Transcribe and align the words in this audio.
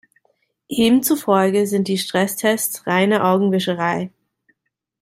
Ihm 0.67 1.03
zufolge 1.03 1.67
sind 1.67 1.87
die 1.87 1.99
Stresstests 1.99 2.87
reine 2.87 3.23
Augenwischerei. 3.23 4.09